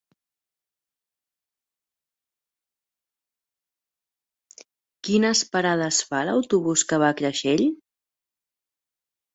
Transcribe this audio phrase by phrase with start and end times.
[5.07, 7.67] Quines parades fa l'autobús que va a Creixell?